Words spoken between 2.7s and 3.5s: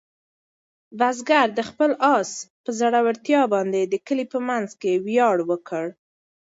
زړورتیا